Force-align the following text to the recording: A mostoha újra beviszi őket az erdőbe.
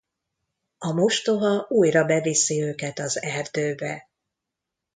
A 0.77 0.91
mostoha 0.91 1.65
újra 1.69 2.05
beviszi 2.05 2.61
őket 2.63 2.99
az 2.99 3.21
erdőbe. 3.21 4.09